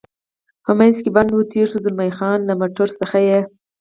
په 0.65 0.71
منځ 0.79 0.95
کې 1.03 1.09
بند 1.15 1.29
و، 1.31 1.49
تېر 1.51 1.65
شو، 1.71 1.79
زلمی 1.85 2.11
خان: 2.17 2.39
له 2.49 2.53
موټرو 2.59 2.95
څخه 3.01 3.17
یې. 3.27 3.39